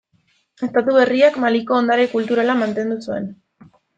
Estatu 0.67 0.95
berriak 0.95 1.37
Maliko 1.43 1.77
ondare 1.81 2.07
kulturala 2.15 2.57
mantendu 2.65 2.99
zuen. 3.09 3.31